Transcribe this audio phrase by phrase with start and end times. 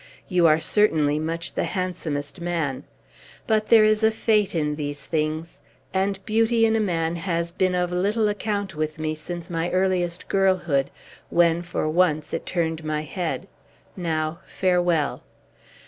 [0.27, 2.85] You are certainly much the handsomest man.
[3.45, 5.59] But there is a fate in these things.
[5.93, 10.27] And beauty, in a man, has been of little account with me since my earliest
[10.27, 10.89] girlhood,
[11.29, 13.47] when, for once, it turned my head.
[13.95, 15.21] Now, farewell!"